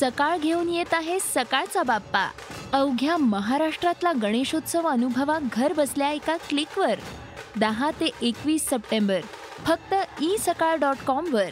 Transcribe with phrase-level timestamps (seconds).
[0.00, 2.30] सकाळ घेऊन येत आहे सकाळचा बाप्पा.
[2.72, 6.98] अवघ्या महाराष्ट्रातला गणेशोत्सव अनुभवा घर बसल्या एका क्लिकवर.
[7.58, 9.20] दहा ते एकवीस सप्टेंबर.
[9.66, 11.48] फक्त ई सकाळ डॉट कॉम वर.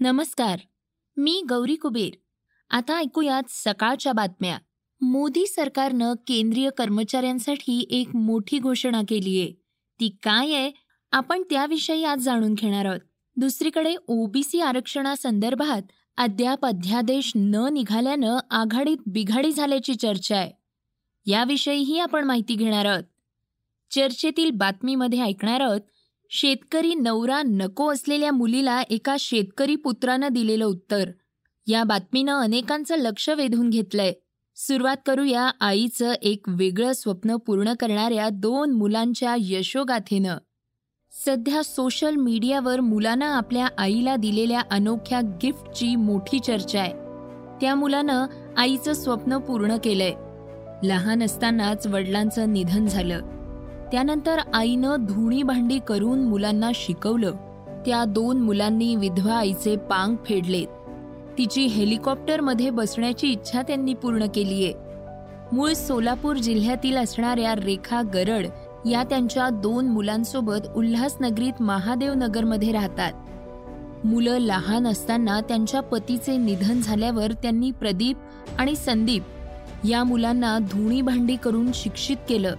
[0.00, 0.58] नमस्कार.
[1.16, 2.10] मी गौरी कुबेर.
[2.70, 4.58] आता ऐकूयात सकाळच्या बातम्या.
[5.00, 9.60] मोदी सरकारनं केंद्रीय कर्मचाऱ्यांसाठी एक मोठी घोषणा केली आहे
[10.00, 10.70] ती काय आहे
[11.12, 13.00] आपण त्याविषयी आज जाणून घेणार आहोत.
[13.36, 15.82] दुसरीकडे ओबीसी आरक्षणासंदर्भात
[16.16, 20.50] अद्याप अध्यादेश न निघाल्यानं आघाडीत बिघाडी झाल्याची चर्चा आहे.
[21.26, 23.04] याविषयीही आपण माहिती घेणार आहोत.
[23.90, 25.80] चर्चेतील बातमीमध्ये ऐकणार आहोत
[26.30, 31.10] शेतकरी नवरा नको असलेल्या मुलीला एका शेतकरी पुत्रानं दिलेलं उत्तर.
[31.66, 34.12] या बातमीनं अनेकांचं लक्ष वेधून घेतलंय.
[34.66, 40.36] सुरुवात करूया आईचं एक वेगळं स्वप्न पूर्ण करणाऱ्या दोन मुलांच्या यशोगाथेनं.
[41.26, 46.92] सध्या सोशल मीडियावर मुलानं आपल्या आईला दिलेल्या अनोख्या गिफ्टची मोठी चर्चा आहे.
[47.60, 50.12] त्या मुलानं आईचं स्वप्न पूर्ण केलंय.
[50.88, 53.20] लहान असतानाच वडिलांचं निधन झालं.
[53.92, 57.32] त्यानंतर आईनं धुणी भांडी करून मुलांना शिकवलं.
[57.86, 60.66] त्या दोन मुलांनी विधवा आईचे पांग फेडलेत.
[61.40, 64.72] तिची हेलिकॉप्टरमध्ये बसण्याची इच्छा त्यांनी पूर्ण केलीये.
[65.52, 68.46] मूळ सोलापूर जिल्ह्यातील असणाऱ्या रेखा गरड
[68.88, 73.12] या त्यांच्या दोन मुलांसोबत उल्हासनगरीत महादेव नगरमध्ये राहतात.
[74.06, 78.16] मुलं लहान असताना त्यांच्या पतीचे निधन झाल्यावर त्यांनी प्रदीप
[78.58, 79.22] आणि संदीप
[79.88, 82.54] या मुलांना धुणी भांडी करून शिक्षित केलं.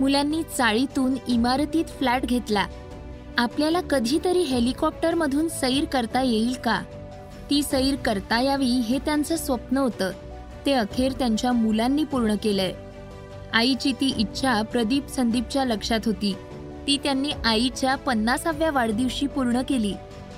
[0.00, 2.66] मुलांनी चाळीतून इमारतीत फ्लॅट घेतला.
[3.38, 6.82] आपल्याला कधीतरी हेलिकॉप्टरमधून सैर करता येईल का?
[7.50, 10.10] ती सैर करता यावी हे त्यांचं स्वप्न होतं.
[10.66, 12.72] ते अखेर त्यांच्या मुलांनी पूर्ण केलंय.
[13.52, 16.34] आईची ती इच्छा प्रदीप संदीपच्या लक्षात होती.
[16.86, 19.94] ती त्यांनी आईच्या पन्नासाव्या वाढदिवशी पूर्ण केली.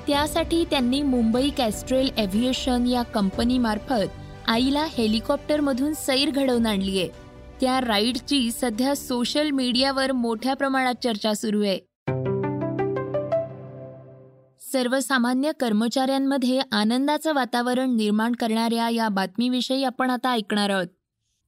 [0.07, 7.09] त्यासाठी त्यांनी मुंबई कॅस्ट्रेल एव्हिएशन या कंपनीमार्फत आईला हेलिकॉप्टरमधून सैर घडवून आणलीय.
[7.61, 11.79] त्या राईडची सध्या सोशल मीडियावर मोठ्या प्रमाणात चर्चा सुरू आहे.
[14.73, 20.87] सर्वसामान्य कर्मचाऱ्यांमध्ये आनंदाचं वातावरण निर्माण करणाऱ्या या बातमीविषयी आपण आता ऐकणार आहोत.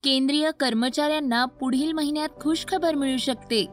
[0.05, 3.65] केंद्रीय कर्मचाऱ्यांना पुढील महिन्यात खुशखबर मिळू शकते.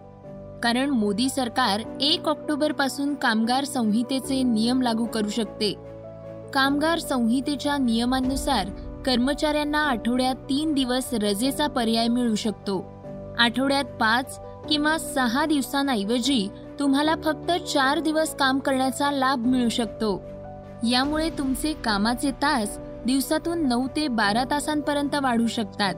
[0.64, 5.74] कारण मोदी सरकार एक ऑक्टोबरपासून कामगार संहितेचे नियम लागू करू शकते.
[6.54, 8.70] कामगार संहितेच्या नियमांनुसार
[9.06, 12.86] कर्मचाऱ्यांना आठवड्यात तीन दिवस रजेचा पर्याय मिळू शकतो.
[13.40, 14.40] आठवड्यात पाच
[14.70, 16.48] किंवा सहा दिवसांऐवजी
[16.80, 20.22] तुम्हाला फक्त चार दिवस काम करण्याचा लाभ मिळू शकतो.
[20.90, 25.94] यामुळे तुमचे कामाचे तास दिवसातून नऊ ते बारा तासांपर्यंत वाढू शकतात.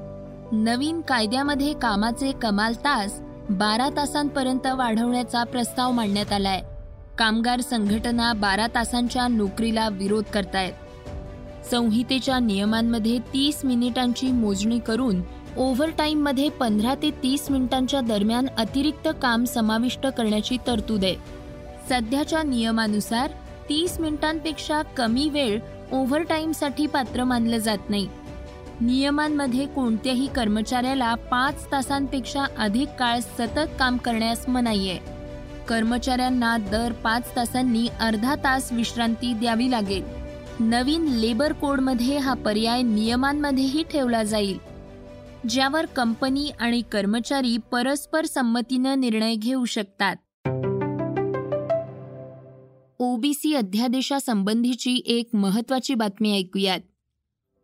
[0.52, 6.62] नवीन कायद्यामध्ये कामाचे कमाल तास बारा तासांपर्यंत वाढवण्याचा प्रस्ताव मांडण्यात आलाय.
[7.18, 10.74] कामगार संघटना बारा तासांच्या नोकरीला विरोध करतायत.
[11.72, 15.22] संहितेच्या नियमांमध्ये तीस मिनिटांची मोजणी करून
[15.58, 21.04] ओव्हरटाईममध्ये पंधरा ते तीस मिनिटांच्या दरम्यान अतिरिक्त काम समाविष्ट करण्याची तरतूद.
[21.04, 21.16] आहे
[21.90, 23.32] सध्याच्या नियमानुसार
[23.70, 25.60] तीस मिनिटांपेक्षा कमी वेळ
[25.92, 28.08] ओव्हरटाईमसाठी पात्र मानलं जात नाही.
[28.82, 35.16] नियमांमध्ये कोणत्याही कर्मचाऱ्याला पाच तासांपेक्षा अधिक काळ सतत काम करण्यास मनाई आहे
[35.70, 40.04] कर्मचाऱ्यांना दर पाच तासांनी अर्धा तास विश्रांती द्यावी लागेल.
[40.60, 44.58] नवीन लेबर कोडमध्ये हा पर्याय नियमांमध्येही ठेवला जाईल.
[45.50, 50.16] ज्यावर कंपनी आणि कर्मचारी परस्पर संमतीनं निर्णय घेऊ शकतात.
[53.00, 56.80] ओबीसी अध्यादेशासंबंधीची एक महत्वाची बातमी ऐकूयात.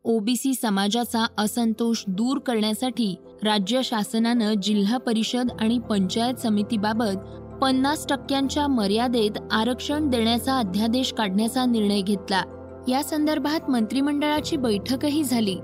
[0.04, 7.18] ओबीसी समाजाचा असंतोष दूर करण्यासाठी राज्य शासनानं जिल्हा परिषद आणि पंचायत समितीबाबत
[7.62, 12.42] पन्नास टक्क्यांच्या मर्यादेत आरक्षण देण्याचा अध्यादेश काढण्याचा निर्णय घेतला.
[12.88, 15.58] या संदर्भात मंत्रिमंडळाची बैठकही झाली.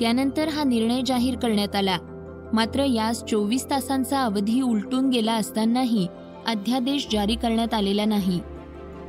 [0.00, 1.98] त्यानंतर हा निर्णय जाहीर करण्यात आला.
[2.52, 6.06] मात्र यास चोवीस तासांचा अवधी उलटून गेला असतानाही
[6.46, 8.40] अध्यादेश जारी करण्यात आलेला नाही.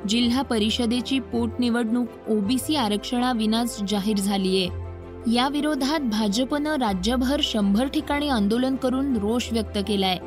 [0.08, 4.68] जिल्हा परिषदेची पोटनिवडणूक ओबीसी आरक्षणाविनाच जाहीर झालीय.
[5.34, 10.18] याविरोधात भाजपनं राज्यभर शंभर ठिकाणी आंदोलन करून रोष व्यक्त केलाय.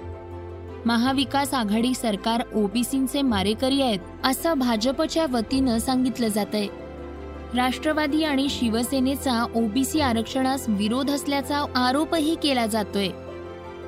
[0.86, 6.68] महाविकास आघाडी सरकार ओबीसींचे मारेकरी आहेत असं भाजपच्या वतीनं सांगितलं जात आहे
[7.54, 13.08] राष्ट्रवादी आणि शिवसेनेचा ओबीसी आरक्षणास विरोध असल्याचा आरोपही केला जातोय.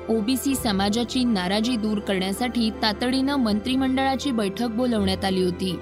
[0.09, 5.79] ओबीसी समाजाची नाराजी दूर करण्यासाठी तातडीनं मंत्रिमंडळाची बैठक बोलवण्यात आली होती.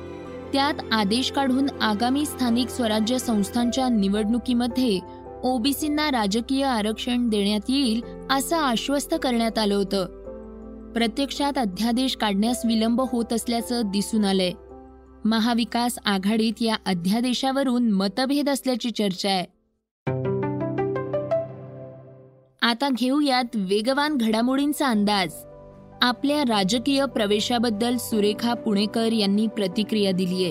[0.54, 5.00] त्यात आदेश काढून आगामी स्थानिक स्वराज्य संस्थांच्या निवडणुकीमध्ये
[5.44, 8.02] ओबीसींना राजकीय आरक्षण देण्यात येईल
[8.32, 10.06] असं आश्वस्त करण्यात आलं होतं.
[10.94, 14.52] प्रत्यक्षात अध्यादेश काढण्यास विलंब होत असल्याचं दिसून आलंय.
[15.26, 19.46] महाविकास आघाडीत या अध्यादेशावरून मतभेद असल्याची चर्चा आहे.
[22.62, 25.30] आता घेऊयात वेगवान घडामोडींचा अंदाज.
[26.02, 30.50] आपल्या राजकीय प्रवेशाबद्दल सुरेखा पुणेकर यांनी प्रतिक्रिया दिलीय.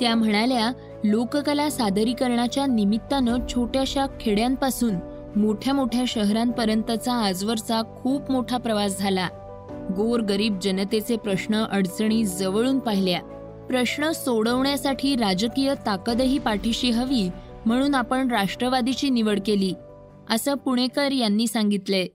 [0.00, 0.72] त्या म्हणाल्या
[1.04, 4.94] लोककला सादरीकरणाच्या निमित्तानं छोट्याशा खेड्यांपासून
[5.36, 9.28] मोठ्या मोठ्या शहरांपर्यंतचा आजवरचा खूप मोठा प्रवास झाला.
[9.96, 13.20] गोर गरीब जनतेचे प्रश्न अडचणी जवळून पाहिल्या.
[13.68, 17.28] प्रश्न सोडवण्यासाठी राजकीय ताकदही पाठीशी हवी
[17.66, 19.72] म्हणून आपण राष्ट्रवादीची निवड केली
[20.30, 22.06] असं पुणेकर यांनी सांगितले.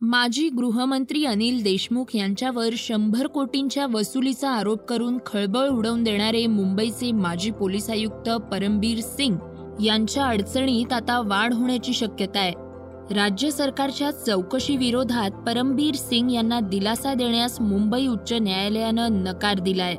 [0.00, 7.50] माजी गृहमंत्री अनिल देशमुख यांच्यावर शंभर कोटींच्या वसुलीचा आरोप करून खळबळ उडवून देणारे मुंबईचे माजी
[7.50, 9.36] पोलीस आयुक्त परमबीर सिंग
[9.82, 12.65] यांच्या अडचणीत आता वाढ होण्याची शक्यता आहे.
[13.10, 19.94] राज्य सरकारच्या चौकशी विरोधात परमबीर सिंग यांना दिलासा देण्यास मुंबई उच्च न्यायालयानं नकार दिलाय.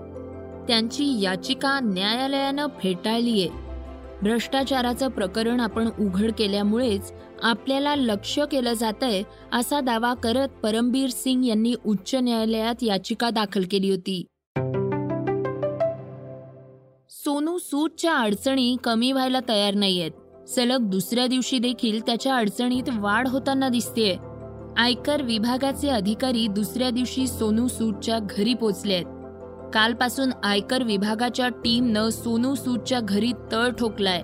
[0.68, 3.48] त्यांची याचिका न्यायालयानं फेटाळलीय.
[4.22, 7.14] भ्रष्टाचाराचं प्रकरण आपण उघड केल्यामुळेच
[7.44, 13.90] आपल्याला लक्ष केलं जातंय असा दावा करत परमबीर सिंग यांनी उच्च न्यायालयात याचिका दाखल केली
[13.90, 14.26] होती.
[17.10, 20.12] सोनू सूदच्या अडचणी कमी व्हायला तयार नाहीयेत.
[20.48, 24.16] सलग दुसऱ्या दिवशी देखील त्याच्या अडचणीत वाढ होताना दिसतेय.
[24.78, 29.02] आयकर विभागाचे अधिकारी दुसऱ्या दिवशी सोनू सूदच्या घरी पोचले
[29.74, 34.22] कालपासून आयकर विभागाच्या टीमनं सोनू सूदच्या घरी तळ ठोकलाय.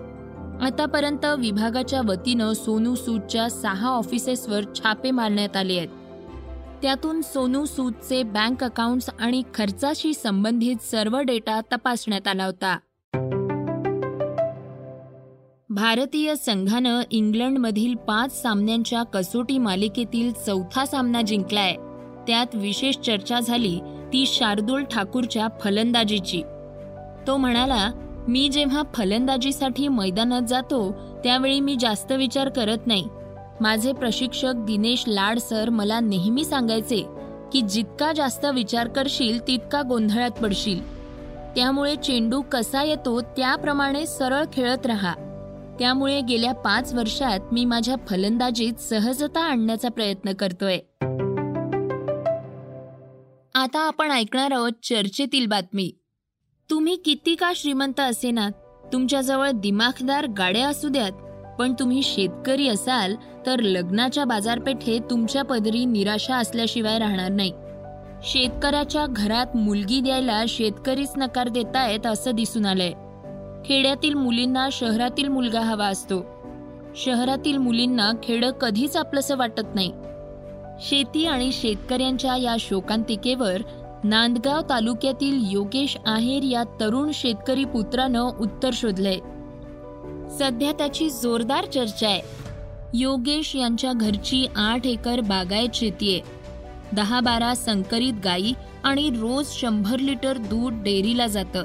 [0.62, 5.88] आतापर्यंत विभागाच्या वतीनं सोनू सूदच्या सहा ऑफिसेसवर छापे मारण्यात आले आहेत.
[6.82, 12.78] त्यातून सोनू सूदचे बँक अकाउंट्स आणि खर्चाशी संबंधित सर्व डेटा तपासण्यात आला होता.
[15.84, 21.74] भारतीय संघानं इंग्लंडमधील पाच सामन्यांच्या कसोटी मालिकेतील चौथा सामना जिंकलाय.
[22.28, 23.80] त्यात विशेष चर्चा झाली
[24.14, 26.42] ती शार्दूल ठाकूरच्या फलंदाजीची.
[27.28, 27.90] तो म्हणाला
[28.28, 30.92] मी जेव्हा फलंदाजीसाठी मैदानात जातो
[31.24, 33.08] त्यावेळी मी जास्त विचार करत नाही.
[33.62, 37.06] माझे प्रशिक्षक दिनेश लाड सर मला नेहमी सांगायचे
[37.54, 40.94] की जितका जास्त विचार करशील तितका गोंधळात पडशील.
[41.56, 45.14] त्यामुळे चेंडू कसा येतो त्याप्रमाणे सरळ खेळत राहा.
[45.80, 50.80] त्यामुळे गेल्या पाच वर्षात मी माझ्या फलंदाजीत सहजता आणण्याचा प्रयत्न करतोय.
[53.56, 55.92] आता आपण ऐकणार आहोत चर्चेतील बातमी.
[56.70, 58.52] तुम्ही किती का श्रीमंत असेनात?
[58.94, 61.12] तुमच्याजवळ दिमाखदार गाड्या असू द्यात
[61.60, 63.16] पण तुम्ही शेतकरी असाल
[63.46, 67.52] तर लग्नाच्या बाजारपेठेत तुमच्या पदरी निराशा असल्याशिवाय राहणार नाही.
[68.24, 72.92] शेतकऱ्याच्या घरात मुलगी द्यायला शेतकरीच नकार देतायत असं दिसून आलंय.
[73.66, 76.26] खेड्यातील मुलींना शहरातील मुलगा हवा असतो.
[76.96, 79.92] शहरातील मुलींना खेडं कधीच आपलंसं वाटत नाही.
[80.82, 83.62] शेती आणि शेतकऱ्यांच्या या शोकांतिकेवर
[84.04, 89.18] नांदगाव तालुक्यातील योगेश आहेर या तरुण शेतकरी पुत्रानं उत्तर शोधलंय.
[90.40, 92.22] सध्या त्याची जोरदार चर्चा आहे.
[92.94, 96.22] योगेश यांच्या घरची आठ एकर बागायत शेती आहे.
[96.96, 101.64] दहा बारा संकरित गायी आणि रोज शंभर लिटर दूध डेअरीला जातं.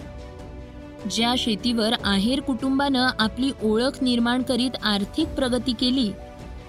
[1.11, 6.11] ज्या शेतीवर आहेर कुटुंबानं आपली ओळख निर्माण करीत आर्थिक प्रगती केली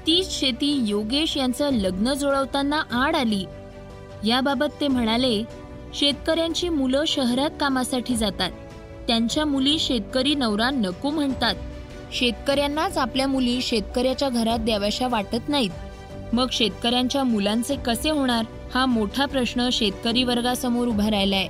[0.08, 3.46] तीच शेती योगेश यांचं लग्न जुळवताना आड आली.
[4.26, 5.44] याबाबत ते म्हणाले
[5.94, 8.52] शेतकऱ्यांची मुलं शहरात कामासाठी जातात.
[9.07, 11.56] त्यांच्या मुली शेतकरी नवरा नको म्हणतात.
[12.14, 15.69] शेतकऱ्यांनाच आपल्या मुली शेतकऱ्याच्या घरात द्याव्याशा वाटत नाहीत.
[16.33, 18.45] मग शेतकऱ्यांच्या मुलांचे कसे होणार?
[18.74, 21.48] हा मोठा प्रश्न शेतकरी वर्गासमोर उभा राहिलाय.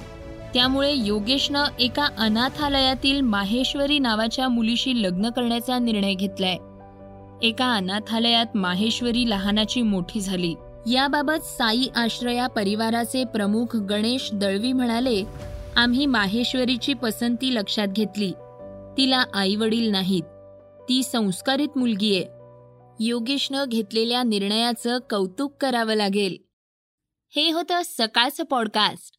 [0.53, 6.57] त्यामुळे योगेशनं एका अनाथालयातील माहेश्वरी नावाच्या मुलीशी लग्न करण्याचा निर्णय घेतलाय.
[7.47, 10.55] एका अनाथालयात माहेश्वरी लहानाची मोठी झाली.
[10.91, 15.23] याबाबत साई आश्रया परिवाराचे प्रमुख गणेश दळवी म्हणाले
[15.75, 18.31] आम्ही माहेश्वरीची पसंती लक्षात घेतली.
[18.97, 20.23] तिला आई वडील नाहीत.
[20.89, 22.25] ती संस्कारित मुलगी आहे.
[22.99, 26.37] योगेशनं घेतलेल्या निर्णयाचं कौतुक करावं लागेल.
[27.35, 29.18] हे होतं सकाळचं पॉडकास्ट.